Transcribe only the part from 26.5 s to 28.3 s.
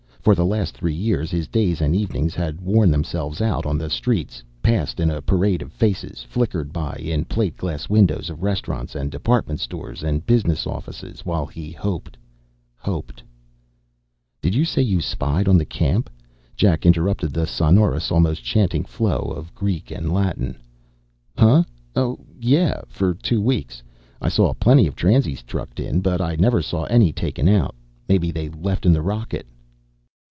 saw any taken out. Maybe